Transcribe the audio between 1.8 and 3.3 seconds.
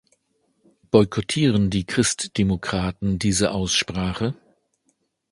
Christdemokraten